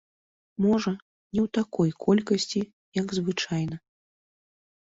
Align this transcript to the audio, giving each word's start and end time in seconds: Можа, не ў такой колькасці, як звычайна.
Можа, 0.63 0.93
не 1.35 1.41
ў 1.45 1.51
такой 1.59 1.89
колькасці, 2.05 2.61
як 3.01 3.07
звычайна. 3.19 3.75